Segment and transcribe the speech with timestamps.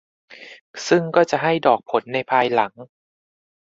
[0.87, 2.73] ซึ่งก็จะให้ดอกผลในภายหลัง